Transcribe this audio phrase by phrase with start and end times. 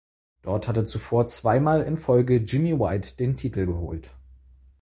[0.41, 4.15] Dort hatte zuvor zweimal in Folge Jimmy White den Titel geholt.